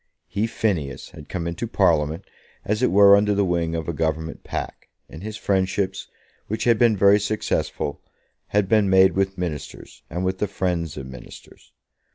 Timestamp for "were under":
2.89-3.35